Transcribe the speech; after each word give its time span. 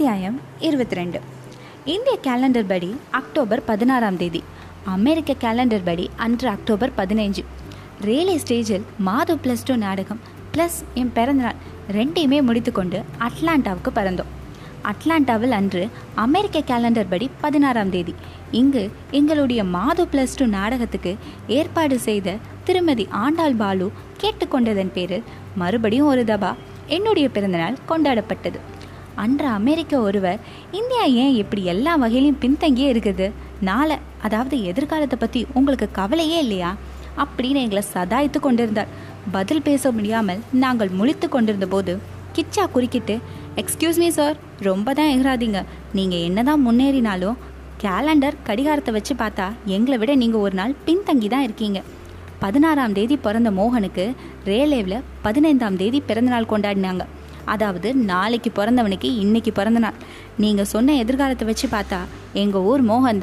அத்தியாயம் 0.00 0.36
இருபத்தி 0.58 0.96
ரெண்டு 0.96 1.18
இந்திய 1.84 2.12
கேலண்டர் 2.22 2.66
படி 2.68 2.88
அக்டோபர் 3.10 3.60
பதினாறாம் 3.66 4.16
தேதி 4.16 4.40
அமெரிக்க 4.84 5.34
கேலண்டர் 5.42 5.84
படி 5.84 6.10
அன்று 6.16 6.48
அக்டோபர் 6.48 6.92
பதினைஞ்சு. 6.96 7.42
ரேலே 8.06 8.36
ஸ்டேஜில் 8.44 8.86
மாது 8.98 9.34
ப்ளஸ் 9.34 9.64
டூ 9.64 9.74
நாடகம் 9.74 10.20
ப்ளஸ் 10.54 10.78
என் 10.94 11.12
பிறந்தநாள் 11.12 11.60
ரெண்டையுமே 11.98 12.38
முடித்துக்கொண்டு 12.48 13.00
அட்லாண்டாவுக்கு 13.26 13.92
பறந்தோம். 13.98 14.32
அட்லாண்டாவில் 14.92 15.54
அன்று 15.58 15.88
அமெரிக்க 16.24 16.64
கேலண்டர் 16.72 17.12
படி 17.12 17.30
பதினாறாம் 17.44 17.90
தேதி 17.90 18.14
இங்கு 18.62 18.90
எங்களுடைய 19.10 19.64
மாது 19.76 20.06
ப்ளஸ் 20.14 20.40
டூ 20.40 20.48
நாடகத்துக்கு 20.58 21.14
ஏற்பாடு 21.60 21.98
செய்த 22.08 22.38
திருமதி 22.64 23.08
ஆண்டாள் 23.24 23.60
பாலு 23.62 23.88
கேட்டுக்கொண்டதன் 24.24 24.96
பேரில் 24.98 25.28
மறுபடியும் 25.56 26.06
ஒரு 26.06 26.24
தபா 26.24 26.54
என்னுடைய 26.86 27.28
பிறந்தநாள் 27.28 27.82
கொண்டாடப்பட்டது. 27.88 28.60
அன்ற 29.14 29.42
அமெரிக்க 29.58 30.00
ஒருவர் 30.00 30.40
இந்தியா 30.80 31.04
ஏன் 31.24 31.34
இப்படி 31.42 31.62
எல்லா 31.72 31.92
வகையிலையும் 32.02 32.40
பின்தங்கியே 32.44 32.88
இருக்குது? 32.94 33.26
நாளை 33.68 33.96
அதாவது 34.26 34.56
எதிர்காலத்தை 34.62 35.18
பற்றி 35.18 35.46
உங்களுக்கு 35.54 35.88
கவலையே 35.98 36.38
இல்லையா? 36.44 36.70
அப்படின்னு 37.22 37.62
எங்களை 37.66 37.82
சதாய்த்து 37.94 38.40
கொண்டிருந்தார். 38.40 38.90
பதில் 39.32 39.66
பேச 39.68 39.92
முடியாமல் 39.92 40.42
நாங்கள் 40.64 40.96
முழித்து 40.98 41.28
கொண்டிருந்த 41.28 41.66
போது 41.66 41.94
கிச்சா 42.34 42.64
குறுக்கிட்டு 42.74 43.14
எக்ஸ்கியூஸ் 43.60 44.00
மீ 44.02 44.08
சார் 44.18 44.36
ரொம்ப 44.68 44.92
தான் 44.98 45.12
எகராதீங்க 45.14 45.60
நீங்கள் 45.98 46.24
என்ன 46.28 46.42
தான் 46.42 46.64
முன்னேறினாலும் 46.66 47.38
கேலண்டர் 47.84 48.36
கடிகாரத்தை 48.48 48.92
வச்சு 48.96 49.14
பார்த்தா 49.22 49.46
எங்களை 49.76 49.96
விட 49.98 50.14
நீங்கள் 50.14 50.40
ஒரு 50.40 50.54
நாள் 50.60 50.74
பின்தங்கி 50.86 51.28
தான் 51.28 51.42
இருக்கீங்க. 51.42 51.80
பதினாறாம் 52.40 52.92
தேதி 52.92 53.16
பிறந்த 53.16 53.50
மோகனுக்கு 53.50 54.04
ரேலேவில் 54.44 55.02
பதினைந்தாம் 55.22 55.76
தேதி 55.76 56.00
பிறந்தநாள் 56.00 56.50
கொண்டாடினாங்க. 56.52 57.04
அதாவது 57.54 57.88
நாளைக்கு 58.10 58.50
பிறந்தவனுக்கு 58.58 59.08
இன்னைக்கு 59.24 59.52
பிறந்த 59.58 59.80
நாள். 59.84 60.00
நீங்கள் 60.42 60.70
சொன்ன 60.72 60.96
எதிர்காலத்தை 61.02 61.46
வச்சு 61.50 61.68
பார்த்தா 61.76 62.00
எங்கள் 62.42 62.66
ஊர் 62.70 62.82
மோகன் 62.90 63.22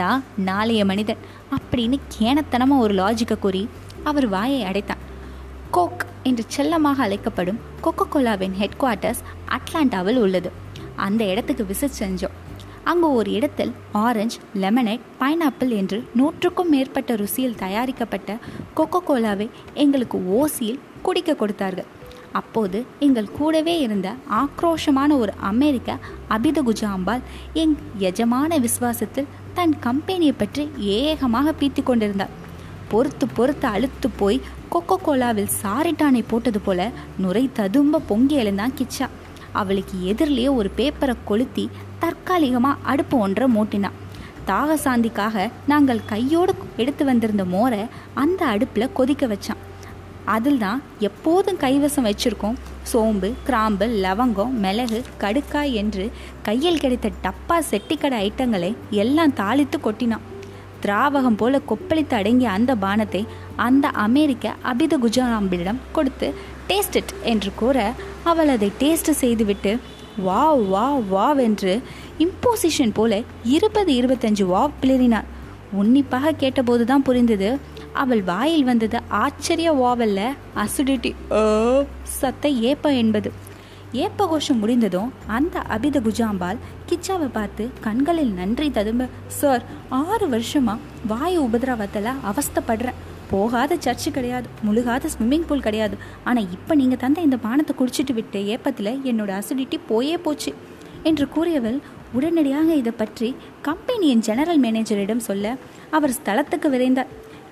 நாளைய 0.50 0.84
மனிதன் 0.92 1.24
அப்படின்னு 1.58 2.00
கேனத்தனமாக 2.16 2.84
ஒரு 2.86 2.96
லாஜிக்கை 3.02 3.38
கூறி 3.46 3.64
அவர் 4.10 4.28
வாயை 4.36 4.62
அடைத்தான். 4.70 5.04
கோக் 5.76 6.04
என்று 6.30 6.44
செல்லமாக 6.56 7.04
அழைக்கப்படும் 7.06 7.62
கொக்கோ 7.86 8.06
கோலாவின் 8.14 8.58
ஹெட் 8.60 8.78
குவார்ட்டர்ஸ் 8.82 9.24
அட்லாண்டாவில் 9.56 10.20
உள்ளது. 10.26 10.50
அந்த 11.06 11.22
இடத்துக்கு 11.32 11.64
விசிட் 11.72 12.00
செஞ்சோம். 12.02 12.36
அங்கு 12.92 13.08
ஒரு 13.20 13.30
இடத்தில் 13.38 13.72
ஆரஞ்சு 14.06 14.38
லெமனேட் 14.64 15.06
பைனாப்பிள் 15.22 15.72
என்று 15.80 15.98
நூற்றுக்கும் 16.20 16.72
மேற்பட்ட 16.74 17.16
ருசியில் 17.22 17.60
தயாரிக்கப்பட்ட 17.64 18.38
கொக்கோ 18.78 19.02
கோலாவை 19.10 19.48
எங்களுக்கு 19.84 20.20
ஓசியில் 20.40 20.80
குடிக்க 21.08 21.36
கொடுத்தார்கள். 21.42 21.90
அப்போது 22.40 22.80
எங்கள் 23.06 23.34
கூடவே 23.38 23.76
இருந்த 23.80 24.08
ஆக்ரோஷமான 24.42 25.10
ஒரு 25.24 25.34
அமெரிக்க 25.50 25.98
அபித 26.36 26.62
குஜாம்பால் 26.70 27.24
எங் 27.64 27.76
எஜமான 28.08 28.60
விசுவாசத்தில் 28.66 29.32
தன் 29.54 29.76
கம்பெனியை 29.80 30.34
பற்றி 30.38 30.66
ஏகமாக 30.98 31.54
பீத்தி 31.60 31.84
கொண்டிருந்தார் 31.84 32.36
பொறுத்து 32.92 33.26
பொறுத்து 33.38 33.68
அழுத்து 33.76 34.10
போய் 34.20 34.44
கொக்கோ 34.74 34.98
கோலாவில் 35.06 35.54
சாரிட்டானை 35.62 36.22
போட்டது 36.28 36.60
போல 36.60 36.82
நுரை 37.24 37.44
ததும்ப 37.60 38.02
பொங்கி 38.10 38.36
எழுந்தான் 38.42 38.76
கிச்சா. 38.80 39.08
அவளுக்கு 39.62 39.96
எதிரிலேயே 40.12 40.50
ஒரு 40.60 40.70
பேப்பரை 40.78 41.16
கொளுத்தி 41.30 41.66
தற்காலிகமாக 42.02 42.84
அடுப்பு 42.92 43.16
ஒன்றை 43.26 43.48
மூட்டினான். 43.56 43.98
தாக 44.50 44.76
சாந்திக்காக 44.84 45.46
நாங்கள் 45.72 46.08
கையோடு 46.12 46.54
எடுத்து 46.82 47.06
வந்திருந்த 47.06 47.46
மோரை 47.54 47.82
அந்த 48.24 48.42
அடுப்பில் 48.54 48.94
கொதிக்க 48.94 49.26
வச்சான். 49.28 49.62
அதில் 50.34 50.62
தான் 50.64 50.80
எப்போதும் 51.08 51.60
கைவசம் 51.64 52.08
வச்சுருக்கோம் 52.08 52.58
சோம்பு 52.92 53.30
கிராம்பு 53.48 53.86
லவங்கம் 54.04 54.56
மிளகு 54.64 55.00
கடுக்காய் 55.24 55.76
என்று 55.82 56.06
கையில் 56.48 56.82
கிடைத்த 56.84 57.12
டப்பா 57.26 57.58
செட்டிக்கடை 57.70 58.18
ஐட்டங்களை 58.28 58.72
எல்லாம் 59.04 59.36
தாளித்து 59.40 59.80
கொட்டினான். 59.84 60.26
திராவகம் 60.84 61.38
போல 61.42 61.60
கொப்பளித்து 61.70 62.16
அடங்கிய 62.18 62.50
அந்த 62.50 62.72
பானத்தை 62.76 63.22
அந்த 63.68 63.88
அமெரிக்க 64.06 64.56
அபித 64.72 64.98
குஜராம்பிடம் 65.04 65.84
கொடுத்து 65.92 66.28
டேஸ்ட் 66.68 66.98
இட் 67.02 67.14
என்று 67.24 67.52
கூற 67.56 67.78
அவள் 68.24 68.52
அதை 68.56 68.70
டேஸ்ட் 68.82 69.12
செய்துவிட்டு 69.24 69.72
வா 70.28 70.44
வா 70.74 70.86
வாவ் 71.14 71.40
என்று 71.48 71.74
இம்போசிஷன் 72.26 72.94
போல 72.94 73.22
இருபது 73.56 73.92
இருபத்தஞ்சு 74.02 74.46
வாவ் 74.54 74.78
பிளறினாள். 74.82 75.28
உன்னிப்பாக 75.82 76.36
கேட்டபோது 76.44 76.84
தான் 76.92 77.06
புரிந்தது. 77.08 77.50
அவள் 78.04 78.22
வாயில் 78.30 78.66
வந்தது 78.70 78.98
ஆச்சரிய 79.24 79.70
ஓவல்ல 79.88 80.22
அசிடிட்டி 80.64 81.12
சத்த 82.20 82.52
ஏப்ப 82.72 82.94
என்பது. 83.02 83.30
ஏப்ப 84.04 84.26
கோஷம் 84.32 84.60
முடிந்ததும் 84.62 85.12
அந்த 85.38 85.58
அபித 85.76 85.98
குஜாம்பால் 86.08 86.62
கிச்சாவை 86.90 87.28
பார்த்து 87.38 87.64
கண்களில் 87.86 88.34
நன்றி 88.40 88.68
ததும்ப 88.78 89.08
சார் 89.40 89.64
ஆறு 90.02 90.26
வருஷமா 90.34 90.76
வாயு 91.12 91.40
உபதிரவத்தில் 91.48 92.10
அவஸ்தப்படுறேன் 92.32 93.00
போகாத 93.32 93.78
சர்ச்சு 93.86 94.10
கிடையாது 94.18 94.48
முழுகாத 94.66 95.10
ஸ்விம்மிங் 95.14 95.48
பூல் 95.48 95.66
கிடையாது. 95.68 95.96
ஆனால் 96.30 96.50
இப்போ 96.58 96.76
நீங்கள் 96.82 97.02
தந்த 97.04 97.22
இந்த 97.28 97.38
பானத்தை 97.46 97.74
குடிச்சிட்டு 97.80 98.14
விட்டு 98.20 98.42
ஏப்பத்தில் 98.56 98.94
என்னோட 99.12 99.32
அசிடிட்டி 99.40 99.80
போயே 99.92 100.18
போச்சு 100.26 100.54
என்று 101.10 101.26
கூறியவள் 101.36 101.80
உடனடியாக 102.14 102.74
இதை 102.74 102.94
பற்றி 102.98 103.36
கம்பெனியின் 103.62 104.20
ஜெனரல் 104.20 104.62
மேனேஜரிடம் 104.62 105.18
சொல்ல 105.18 105.56
அவர் 105.92 106.10
ஸ்தலத்துக்கு 106.10 106.70
விரைந்தார் 106.70 107.06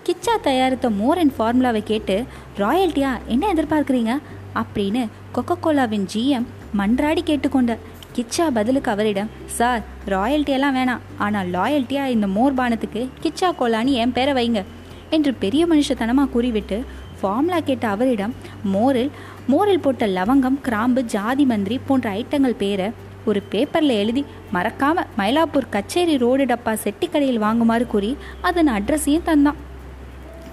கிச்சா 0.06 0.42
தயாரித்த 0.42 0.90
மோர் 0.90 1.18
அண்ட் 1.18 1.32
ஃபார்முலாவை 1.40 1.84
கேட்டு 1.84 2.24
ராயல்ட்டியா 2.58 3.18
என்ன 3.28 3.54
எதிர்பார்க்குறீங்க? 3.54 4.18
அப்படின்னு 4.56 5.08
கொக்கோ 5.36 5.56
கோலாவின் 5.62 6.08
ஜிஎம் 6.14 6.46
மன்றாடி 6.78 7.24
கேட்டுக்கொண்டார் 7.26 7.78
கிச்சா 8.16 8.48
பதிலுக்கு 8.54 8.92
அவரிடம் 8.92 9.30
சார் 9.46 9.84
ராயல்ட்டியெல்லாம் 10.08 10.76
வேணாம். 10.76 11.00
ஆனால் 11.18 11.48
லாயல்ட்டியாக 11.48 12.08
இந்த 12.08 12.28
மோர் 12.28 12.54
பானத்துக்கு 12.54 13.10
கிச்சா 13.22 13.52
கோலான்னு 13.60 13.92
என் 13.92 14.12
பேரை 14.12 14.34
வைங்க 14.34 14.64
என்று 15.10 15.34
பெரிய 15.34 15.68
மனுஷத்தனமாக 15.68 16.30
கூறிவிட்டு 16.30 16.84
ஃபார்முலா 17.22 17.60
கேட்ட 17.60 17.88
அவரிடம் 17.88 18.34
மோரில் 18.64 19.12
மோரில் 19.48 19.80
போட்ட 19.80 20.08
லவங்கம் 20.08 20.62
கிராம்பு 20.62 21.04
ஜாதி 21.04 21.46
மந்திரி 21.46 21.80
போன்ற 21.86 22.10
ஐட்டங்கள் 22.10 22.56
பேரை 22.56 22.92
ஒரு 23.30 23.42
பேப்பரில் 23.52 24.00
எழுதி 24.02 24.24
மறக்காம 24.56 25.06
மயிலாப்பூர் 25.20 25.72
கச்சேரி 25.76 26.16
ரோடு 26.24 26.46
டப்பா 26.52 26.74
செட்டி 26.84 27.08
கடையில் 27.08 27.44
வாங்குமாறு 27.46 27.88
கூறி 27.94 28.12
அதன் 28.50 28.72
அட்ரஸையும் 28.78 29.30
தந்தான். 29.30 29.62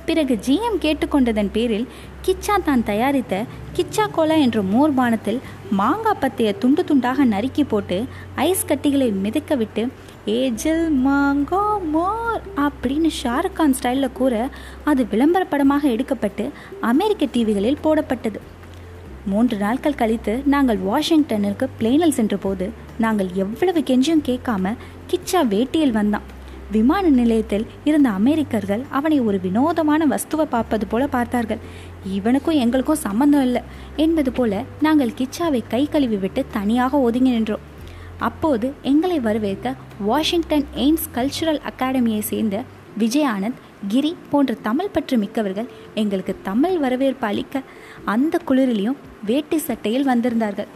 பிறகு 0.07 0.35
ஜிஎம் 0.47 0.79
கேட்டுக்கொண்டதன் 0.85 1.51
பேரில் 1.57 1.85
கிச்சா 2.27 2.55
தான் 2.65 2.83
தயாரித்த 2.89 3.35
கிச்சா 3.77 4.05
கோலா 4.15 4.37
என்ற 4.45 4.59
மோர் 4.71 4.95
பானத்தில் 4.97 5.39
மாங்காய் 5.79 6.19
பத்தைய 6.23 6.51
துண்டு 6.63 6.83
துண்டாக 6.89 7.25
நறுக்கி 7.25 7.65
போட்டு 7.65 7.99
ஐஸ் 8.47 8.65
கட்டிகளை 8.71 9.09
மிதக்க 9.25 9.55
விட்டு 9.61 9.83
ஏஜில் 10.39 10.85
மாங்கோ 11.07 11.63
மோர் 11.95 12.43
அப்படின்னு 12.65 13.13
ஷாருக் 13.21 13.57
கான் 13.59 13.77
ஸ்டைலில் 13.79 14.17
கூற 14.19 14.35
அது 14.91 15.05
விளம்பர 15.13 15.45
படமாக 15.45 15.89
எடுக்கப்பட்டு 15.89 16.47
அமெரிக்க 16.91 17.31
டிவிகளில் 17.37 17.83
போடப்பட்டது. 17.85 18.41
மூன்று 19.27 19.57
நாட்கள் 19.57 19.95
கழித்து 19.95 20.43
நாங்கள் 20.45 20.79
வாஷிங்டனுக்கு 20.79 21.67
பிளேனில் 21.81 22.17
சென்றபோது 22.19 22.71
நாங்கள் 22.99 23.29
எவ்வளவு 23.35 23.81
கெஞ்சும் 23.81 24.25
கேட்காம 24.29 24.75
கிச்சா 25.11 25.41
வேட்டியில் 25.49 25.91
வந்தான். 25.91 26.23
விமான 26.71 27.09
நிலையத்தில் 27.09 27.67
இருந்த 27.85 28.09
அமெரிக்கர்கள் 28.09 28.83
அவனை 28.89 29.21
ஒரு 29.21 29.41
வினோதமான 29.41 30.07
வஸ்துவை 30.07 30.45
பார்ப்பது 30.45 30.87
போல 30.87 31.07
பார்த்தார்கள். 31.07 31.59
இவனுக்கும் 32.07 32.55
எங்களுக்கும் 32.55 33.05
சம்பந்தம் 33.07 33.43
இல்லை 33.43 33.63
என்பது 33.97 34.33
போல 34.33 34.63
நாங்கள் 34.81 35.17
கிச்சாவை 35.19 35.63
கை 35.69 35.89
கழுவி 35.89 36.17
விட்டு 36.17 36.45
தனியாக 36.53 36.99
ஒதுங்கி 36.99 37.31
நின்றோம். 37.31 37.67
அப்போது 38.19 38.73
எங்களை 38.83 39.21
வரவேற்க 39.21 39.75
வாஷிங்டன் 40.01 40.67
எய்ம்ஸ் 40.77 41.09
கல்ச்சுரல் 41.15 41.61
அகாடமியை 41.71 42.21
சேர்ந்த 42.21 42.63
விஜய் 42.99 43.27
ஆனந்த் 43.27 43.61
கிரி 43.89 44.17
போன்ற 44.31 44.55
தமிழ் 44.63 44.93
பற்று 44.93 45.19
மிக்கவர்கள் 45.19 45.69
எங்களுக்கு 45.95 46.37
தமிழ் 46.43 46.79
வரவேற்பு 46.79 47.27
அளிக்க 47.27 47.63
அந்த 48.05 48.41
குளிரிலையும் 48.49 48.99
வேட்டி 49.29 49.59
சட்டையில் 49.69 50.09
வந்திருந்தார்கள். 50.11 50.71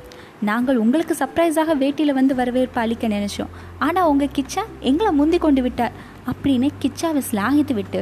நாங்கள் 0.49 0.81
உங்களுக்கு 0.85 1.15
சர்ப்ரைஸாக 1.21 1.75
வேட்டியில் 1.83 2.19
வந்து 2.19 2.35
வரவேற்பு 2.41 2.79
அளிக்க 2.81 3.07
நினைச்சோம். 3.09 3.53
ஆனால் 3.87 4.09
உங்கள் 4.13 4.35
கிச்சா 4.39 4.63
எங்களை 4.91 5.13
முந்தி 5.21 5.39
கொண்டு 5.45 5.63
விட்டார். 5.67 5.95
அப்படின்னு 6.31 6.69
கிச்சாவை 6.83 7.23
ஸ்லாகித்து 7.31 7.75
விட்டு 7.81 8.01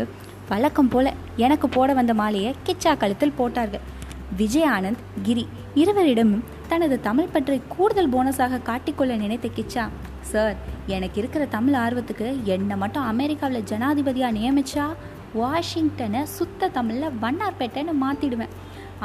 வழக்கம் 0.49 0.91
போல 0.95 1.13
எனக்கு 1.45 1.67
போட 1.69 1.93
வந்த 1.99 2.15
மாலையை 2.21 2.51
கிச்சா 2.67 2.93
கழுத்தில் 3.03 3.39
போட்டார்கள். 3.41 3.85
விஜய் 4.41 4.69
ஆனந்த் 4.75 5.03
கிரி 5.27 5.45
இருவரிடமும் 5.81 6.45
தனது 6.71 6.97
தமிழ் 7.07 7.33
பற்றை 7.33 7.59
கூடுதல் 7.75 8.13
போனஸாக 8.15 8.61
காட்டிக்கொள்ள 8.69 9.15
நினைத்த 9.23 9.49
கிச்சா 9.57 9.85
சார் 10.31 10.57
எனக்கு 10.95 11.17
இருக்கிற 11.21 11.45
தமிழ் 11.57 11.77
ஆர்வத்துக்கு 11.85 12.29
என்னை 12.55 12.77
மட்டும் 12.83 13.09
அமெரிக்காவில் 13.13 13.67
ஜனாதிபதியாக 13.71 14.37
நியமிச்சா 14.39 14.87
வாஷிங்டனை 15.41 16.23
சுத்த 16.37 16.71
தமிழில் 16.77 17.17
வண்ணார்பேட்டைன்னு 17.23 17.95
மாற்றிடுவேன் 18.03 18.55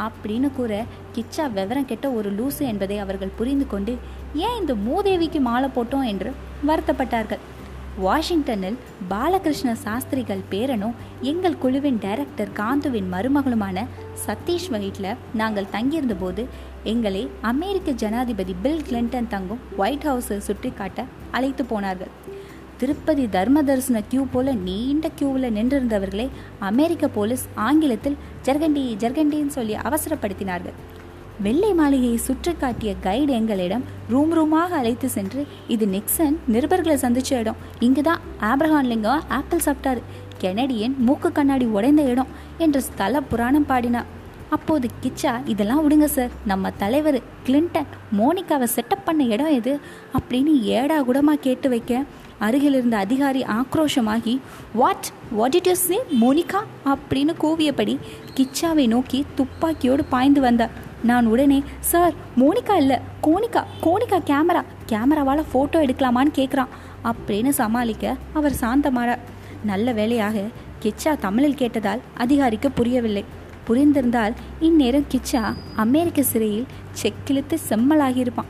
அப்படின்னு 0.06 0.50
கூற 0.56 0.84
கிச்சா 1.16 1.46
விவரம் 1.54 1.86
கெட்ட 1.86 2.10
ஒரு 2.10 2.31
லூசு 2.40 2.63
என்பதை 2.72 2.98
அவர்கள் 2.98 3.38
புரிந்து 3.38 3.68
கொண்டு 3.68 3.96
ஏன் 4.34 4.57
இந்த 4.60 4.74
மூதேவிக்கு 4.88 5.40
மாலை 5.40 5.69
போட்டோம்? 5.75 6.06
என்று 6.06 6.31
வருத்தப்பட்டார்கள். 6.68 7.44
வாஷிங்டனில் 7.98 8.78
பாலகிருஷ்ண 9.07 9.75
சாஸ்திரிகள் 9.75 10.44
பேரனும் 10.51 10.98
எங்கள் 11.22 11.57
குழுவின் 11.57 11.98
டைரக்டர் 12.01 12.51
காந்துவின் 12.60 13.10
மருமகளுமான 13.13 13.86
சதீஷ் 14.25 14.69
வீட்டில் 14.69 15.16
நாங்கள் 15.34 15.72
தங்கியிருந்த 15.72 16.13
போது 16.13 16.44
எங்களை 16.84 17.24
அமெரிக்க 17.42 17.92
ஜனாதிபதி 17.92 18.56
பில் 18.62 18.86
கிளின்டன் 18.90 19.28
தங்கும் 19.28 19.63
ஒயிட் 19.78 20.07
ஹவுஸை 20.07 20.38
சுற்றி 20.38 20.72
காட்ட 20.72 21.06
அழைத்து 21.31 21.66
போனார்கள். 21.66 22.13
திருப்பதி 22.81 23.23
தர்ம 23.35 23.61
தரிசன 23.67 24.01
கியூ 24.09 24.21
போல 24.33 24.51
நீண்ட 24.67 25.05
கியூவில் 25.19 25.47
நின்றிருந்தவர்களை 25.55 26.27
அமெரிக்க 26.67 27.07
போலீஸ் 27.15 27.43
ஆங்கிலத்தில் 27.65 28.15
ஜர்கண்டி 28.45 28.83
ஜர்கண்டின்னு 29.01 29.53
சொல்லி 29.55 29.73
அவசரப்படுத்தினார்கள். 29.87 30.75
வெள்ளை 31.45 31.71
மாளிகையை 31.79 32.19
சுற்றி 32.27 32.51
காட்டிய 32.61 32.91
கைடு 33.05 33.33
எங்களிடம் 33.39 33.83
ரூம் 34.11 34.31
ரூமாக 34.37 34.77
அழைத்து 34.81 35.09
சென்று 35.15 35.41
இது 35.75 35.87
நிக்சன் 35.95 36.37
நிருபர்களை 36.53 36.95
சந்திச்ச 37.03 37.33
இடம். 37.41 37.59
இங்கு 37.87 38.03
தான் 38.09 38.23
ஆப்ரஹான் 38.51 38.89
லிங்கம் 38.91 39.25
ஆப்பிள் 39.39 39.65
சாப்பிட்டாரு. 39.67 40.03
கெனடியன் 40.43 40.95
மூக்கு 41.09 41.31
கண்ணாடி 41.31 41.67
உடைந்த 41.77 42.05
இடம் 42.13 42.31
என்று 42.65 42.81
ஸ்தல 42.87 43.21
புராணம் 43.33 43.69
பாடினார் 43.71 44.09
அப்போது 44.55 44.87
கிச்சா 45.03 45.33
இதெல்லாம் 45.53 45.83
விடுங்க 45.85 46.07
சார். 46.15 46.31
நம்ம 46.51 46.71
தலைவர் 46.83 47.19
கிளின்டன் 47.47 47.91
மோனிகாவை 48.19 48.67
செட்டப் 48.77 49.05
பண்ண 49.09 49.23
இடம் 49.33 49.53
எது? 49.59 49.75
அப்படின்னு 50.19 50.53
ஏடா 50.77 50.97
கூடமாக 51.09 51.43
கேட்டு 51.47 51.69
வைக்க 51.75 52.03
அருகில் 52.39 52.74
இருந்த 52.74 52.97
அதிகாரி 52.97 53.41
ஆக்ரோஷமாகி 53.44 54.39
what 54.74 55.07
what 55.31 55.56
it 55.56 55.68
use 55.68 55.97
Monica? 56.21 56.62
அப்படின்னு 56.86 57.33
கூவியபடி 57.41 58.00
கிச்சாவை 58.36 58.88
நோக்கி 58.88 59.25
துப்பாக்கியோடு 59.36 60.03
பாய்ந்து 60.03 60.41
வந்தார் 60.41 60.69
நான் 61.03 61.25
உடனே 61.25 61.63
சார் 61.80 62.13
மோனிகா 62.38 62.75
இல்லை 62.75 62.97
கோனிகா 63.24 63.63
கோனிகா 63.81 64.19
கேமரா 64.25 64.63
கேமராவால் 64.89 65.44
ஃபோட்டோ 65.53 65.80
எடுக்கலாமான்னு 65.86 66.33
கேட்குறான் 66.36 66.74
அப்படின்னு 67.03 67.50
சமாளிக்க 67.50 68.15
அவர் 68.33 68.59
சாந்தமானார் 68.62 69.25
நல்ல 69.63 69.91
வேலையாக 69.91 70.44
கிச்சா 70.83 71.19
தமிழில் 71.19 71.59
கேட்டதால் 71.59 72.00
அதிகாரிக்கு 72.18 72.71
புரியவில்லை. 72.71 73.24
புரிந்திருந்தால் 73.68 74.33
இந்நேரம் 74.59 75.07
கிச்சா 75.12 75.53
அமெரிக்க 75.75 76.24
சிறையில் 76.24 76.68
செக்கிழுத்து 77.01 77.57
செம்மலாகியிருப்பான். 77.69 78.50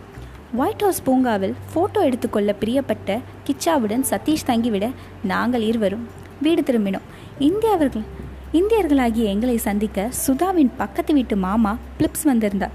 ஒயிட் 0.57 0.79
ஹவுஸ் 0.79 1.01
பூங்காவில் 1.03 1.53
ஃபோட்டோ 1.71 1.99
எடுத்துக்கொள்ள 2.03 2.55
பிரியப்பட்ட 2.59 3.19
கிச்சாவுடன் 3.47 4.03
சதீஷ் 4.09 4.45
தங்கிவிட 4.47 4.91
நாங்கள் 5.23 5.61
இருவரும் 5.61 6.07
வீடு 6.41 6.61
திரும்பினோம். 6.61 7.05
இந்தியாவர்கள் 7.39 8.05
இந்தியர்களாகிய 8.53 9.25
எங்களை 9.33 9.57
சந்திக்க 9.57 10.09
சுதாவின் 10.27 10.71
பக்கத்து 10.77 11.13
வீட்டு 11.13 11.35
மாமா 11.35 11.77
பிளிப்ஸ் 11.99 12.23
வந்திருந்தார். 12.23 12.71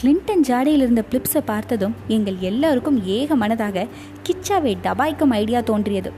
கிளின்டன் 0.00 0.44
ஜாடையில் 0.48 0.82
இருந்த 0.84 1.04
பிளிப்ஸை 1.10 1.42
பார்த்ததும் 1.44 1.94
எங்கள் 2.08 2.38
எல்லாருக்கும் 2.40 3.04
ஏக 3.04 3.36
மனதாக 3.36 3.86
கிச்சாவை 4.28 4.76
டபாய்க்கும் 4.82 5.30
ஐடியா 5.30 5.60
தோன்றியது. 5.60 6.12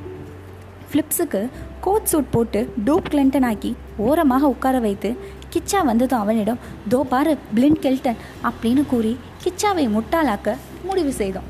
ஃப்ளிப்ஸுக்கு 0.90 1.48
கோட் 1.80 2.04
சூட் 2.04 2.30
போட்டு 2.30 2.72
டூப் 2.86 3.08
கிளின்டன் 3.12 3.46
ஆக்கி 3.46 3.76
ஓரமாக 3.96 4.48
உட்கார 4.48 4.78
வைத்து 4.78 5.16
கிச்சா 5.54 5.80
வந்ததும் 5.84 6.18
அவனிடம் 6.18 6.62
தோ 6.90 7.00
பாரு 7.02 7.36
பிளின் 7.54 7.82
கெல்டன் 7.82 8.22
அப்படின்னு 8.48 8.84
கூறி 8.86 9.12
கிச்சாவை 9.44 9.84
முட்டாளாக்க 9.96 10.56
முடிவு 10.86 11.12
செய்தோம். 11.12 11.48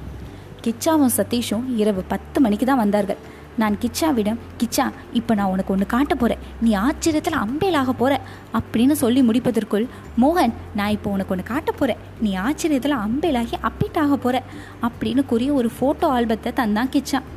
கிச்சாவும் 0.64 1.14
சதீஷும் 1.16 1.64
இரவு 1.76 2.02
பத்து 2.08 2.40
மணிக்கு 2.40 2.66
தான் 2.66 2.82
வந்தார்கள். 2.82 3.20
நான் 3.58 3.74
கிச்சாவிடம் 3.82 4.38
கிச்சா 4.60 4.84
இப்போ 5.12 5.34
நான் 5.34 5.50
உனக்கு 5.50 5.72
ஒன்று 5.72 5.86
காட்ட 5.86 6.14
போகிறேன் 6.14 6.40
நீ 6.60 6.70
ஆச்சரியத்தில் 6.76 7.36
அம்பேலாக 7.42 7.90
போகிற 7.90 8.20
அப்படின்னு 8.58 8.92
சொல்லி 8.92 9.20
முடிப்பதற்குள் 9.22 9.86
மோகன் 10.22 10.54
நான் 10.74 10.94
இப்போ 10.96 11.10
உனக்கு 11.10 11.30
ஒன்று 11.30 11.44
காட்ட 11.44 11.72
போகிறேன் 11.72 12.00
நீ 12.20 12.32
ஆச்சரியத்தில் 12.46 12.96
அம்பேலாகி 13.06 13.58
அப்பீட் 13.60 13.98
ஆக 13.98 14.16
போகிற 14.16 14.42
அப்படின்னு 14.82 15.24
கூறிய 15.26 15.52
ஒரு 15.52 15.70
ஃபோட்டோ 15.76 16.08
ஆல்பத்தை 16.16 16.52
தந்தான் 16.60 16.92
கிச்சான் 16.94 17.28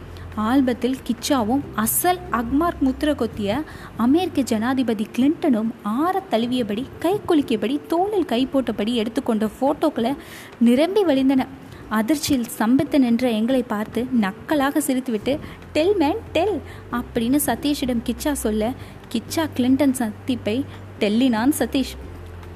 ஆல்பத்தில் 0.46 0.98
கிச்சாவும் 1.08 1.62
அசல் 1.76 2.20
அக்மார்க் 2.32 2.82
முத்திர 2.86 3.10
கொத்திய 3.22 3.64
அமெரிக்க 3.98 4.42
ஜனாதிபதி 4.42 5.06
கிளின்டனும் 5.16 5.72
ஆற 5.82 6.22
தழுவியபடி 6.32 6.84
கை 7.00 7.14
குலுக்கியபடி 7.28 7.80
தோளில் 7.88 8.26
கை 8.26 8.48
போட்டபடி 8.54 8.94
எடுத்துக்கொண்ட 8.94 9.50
ஃபோட்டோக்களை 9.60 10.16
நிரம்பி 10.60 11.04
வழிந்தன. 11.04 11.46
அதிர்ச்சியில் 11.90 12.48
சம்பித்து 12.60 13.00
நின்ற 13.00 13.30
எங்களை 13.30 13.64
பார்த்து 13.64 14.08
நக்கலாக 14.22 14.82
சிரித்துவிட்டு 14.88 15.40
டெல் 15.74 15.96
மேன் 15.96 16.22
டெல் 16.32 16.58
அப்படின்னு 16.92 17.40
சதீஷிடம் 17.46 18.06
கிச்சா 18.10 18.32
சொல்ல 18.32 18.74
கிச்சா 19.12 19.46
கிளின்டன் 19.58 19.92
சந்திப்பை 19.92 20.66
டெல்லினான் 21.00 21.54
சதீஷ். 21.60 21.96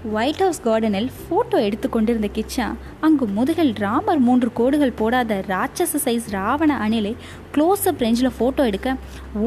ஒயிட் 0.09 0.39
ஹவுஸ் 0.39 0.62
கார்டனில் 0.65 1.09
ஃபோட்டோ 1.15 1.57
எடுத்து 1.65 1.89
கொண்டிருந்த 1.89 2.30
கிச்சா 2.36 2.68
அங்கு 3.00 3.25
முதுகில் 3.27 3.74
ராமர் 3.77 4.19
மூன்று 4.19 4.50
கோடுகள் 4.53 4.92
போடாத 4.92 5.44
ராட்சச 5.48 6.00
சைஸ் 6.06 6.27
ராவண 6.30 6.77
அணிலை 6.86 7.15
க்ளோஸ் 7.56 7.83
அப் 7.86 8.01
ரேஞ்சில் 8.03 8.31
ஃபோட்டோ 8.38 8.65
எடுக்க 8.65 8.95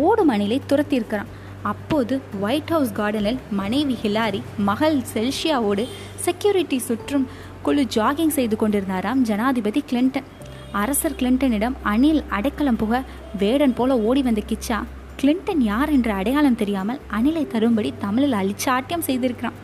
ஓடும் 0.03 0.31
அணிலை 0.31 0.59
துரத்தியிருக்கிறான். 0.73 1.31
அப்போது 1.63 2.21
ஒயிட் 2.41 2.71
ஹவுஸ் 2.75 2.93
கார்டனில் 2.93 3.39
மனைவி 3.51 3.97
ஹிலாரி 4.03 4.43
மகள் 4.57 5.01
செல்ஷியாவோடு 5.15 5.87
செக்யூரிட்டி 6.27 6.79
சுற்றும் 6.79 7.27
குழு 7.63 7.85
ஜாகிங் 7.97 8.35
செய்து 8.39 8.57
கொண்டிருந்தாராம் 8.57 9.23
ஜனாதிபதி 9.23 9.83
கிளின்டன் 9.91 10.31
அரசர் 10.73 11.19
கிளின்டனிடம் 11.21 11.79
அணில் 11.83 12.23
அடைக்கலம் 12.29 12.77
புக 12.77 13.03
வேடன் 13.39 13.75
போல 13.75 13.99
ஓடி 13.99 14.23
வந்த 14.23 14.43
கிச்சா 14.47 14.85
கிளின்டன் 15.23 15.61
யார் 15.73 15.91
என்ற 15.91 16.15
அடையாளம் 16.15 16.61
தெரியாமல் 16.63 17.03
அணிலை 17.19 17.47
தரும்படி 17.47 17.95
தமிழில் 17.99 18.33
அழிச்சாட்டியம் 18.33 19.07
செய்திருக்கிறான். 19.07 19.59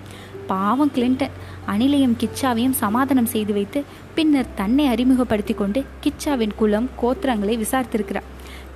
பாவம் 0.52 0.92
கிளின்டன் 0.94 1.36
அணிலையும் 1.72 2.16
கிச்சாவையும் 2.22 2.78
சமாதானம் 2.82 3.32
செய்து 3.32 3.52
வைத்து 3.52 3.80
பின்னர் 4.14 4.54
தன்னை 4.54 4.84
அறிமுகப்படுத்தி 4.86 5.54
கொண்டு 5.54 5.80
கிச்சாவின் 6.04 6.56
குலம் 6.60 6.88
கோத்திரங்களை 7.00 7.54
விசாரித்திருக்கிறார். 7.64 8.28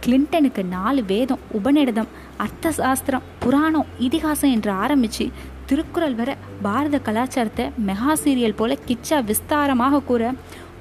கிளின்டனுக்கு 0.04 0.62
நாலு 0.76 1.02
வேதம் 1.10 1.44
உபநிடதம் 1.58 2.10
அர்த்த 2.36 2.72
சாஸ்திரம் 2.78 3.26
புராணம் 3.42 3.90
இதிகாசம் 4.06 4.52
என்று 4.56 4.70
ஆரம்பித்து 4.84 5.26
திருக்குறள் 5.68 6.16
வர 6.18 6.30
பாரத 6.62 6.96
கலாச்சாரத்தை 7.06 7.64
மெகா 7.86 8.14
சீரியல் 8.22 8.58
போல 8.58 8.76
கிச்சா 8.88 9.18
விஸ்தாரமாக 9.30 10.02
கூற 10.10 10.32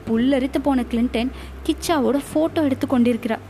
புல்லரித்து 0.07 0.59
போன 0.61 0.81
கிளின்டன் 0.91 1.29
கிச்சாவோட 1.67 2.17
ஃபோட்டோ 2.29 2.63
எடுத்து 2.67 2.87
கொண்டிருக்கிறார் 2.87 3.43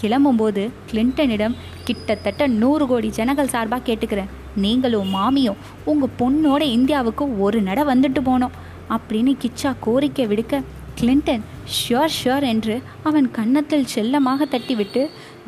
கிளம்பும்போது 0.00 0.62
கிளின்டனிடம் 0.90 1.56
கிட்டத்தட்ட 1.86 2.46
நூறு 2.60 2.84
கோடி 2.90 3.08
ஜனங்கள் 3.18 3.52
சார்பாக 3.54 3.82
கேட்டுக்கிறேன். 3.88 4.30
நீங்களும் 4.64 5.10
மாமியும் 5.16 5.60
உங்கள் 5.90 6.16
பொண்ணோட 6.20 6.62
இந்தியாவுக்கு 6.76 7.24
ஒரு 7.46 7.58
நட 7.68 7.80
வந்துட்டு 7.92 8.22
போனோம். 8.28 8.56
அப்படின்னு 8.96 9.32
கிச்சா 9.42 9.70
கோரிக்கை 9.86 10.26
விடுக்க 10.30 10.62
கிளின்டன் 11.00 11.44
ஷியோர் 11.74 12.14
ஷியோர் 12.16 12.46
என்று 12.52 12.74
அவன் 13.08 13.28
கன்னத்தில் 13.36 13.90
செல்லமாக 13.94 14.46
தட்டிவிட்டு 14.54 15.02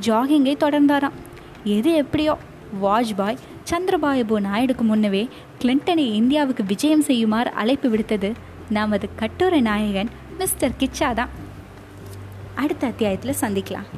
ஜாகிங்கை 0.06 0.54
தொடர்ந்தாராம். 0.64 1.18
எது 1.76 1.90
எப்படியோ 2.02 2.34
வாஜ்பாய் 2.84 3.42
சந்திரபாயபு 3.70 4.36
நாயுடுக்கு 4.46 4.84
முன்னவே 4.90 5.24
கிளின்டனை 5.62 6.06
இந்தியாவுக்கு 6.20 6.64
விஜயம் 6.72 7.06
செய்யுமாறு 7.08 7.52
அழைப்பு 7.62 7.88
விடுத்தது 7.92 8.30
நமது 8.78 9.08
கட்டுரை 9.20 9.60
நாயகன் 9.68 10.12
மிஸ்டர் 10.40 10.78
கிச்சா 10.80 11.10
தான் 11.20 11.32
அடுத்த 12.62 12.82
அத்தியாயத்தில் 12.92 13.40
சந்திக்கலாம். 13.42 13.88